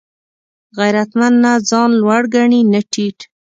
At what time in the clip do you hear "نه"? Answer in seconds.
1.43-1.51, 2.71-2.81